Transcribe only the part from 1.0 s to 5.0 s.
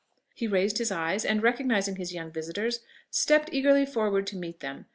and recognising his young visitors, stepped eagerly forward to meet them.